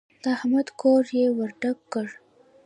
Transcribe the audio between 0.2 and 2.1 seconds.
د احمد کور يې ور ډاک کړ.